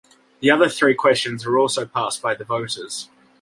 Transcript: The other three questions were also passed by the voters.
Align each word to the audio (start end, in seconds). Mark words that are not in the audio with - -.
The 0.39 0.49
other 0.49 0.67
three 0.67 0.95
questions 0.95 1.45
were 1.45 1.59
also 1.59 1.85
passed 1.85 2.23
by 2.23 2.33
the 2.33 2.43
voters. 2.43 3.11